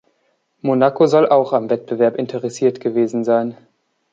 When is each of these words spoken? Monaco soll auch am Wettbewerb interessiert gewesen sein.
Monaco 0.63 1.05
soll 1.05 1.29
auch 1.29 1.53
am 1.53 1.69
Wettbewerb 1.69 2.15
interessiert 2.15 2.79
gewesen 2.79 3.23
sein. 3.23 3.55